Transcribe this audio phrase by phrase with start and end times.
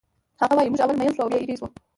[0.41, 1.67] هغه وایی موږ اول مین شو او بیا ایرې شو